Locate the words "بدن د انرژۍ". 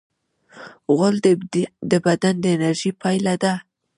2.05-2.91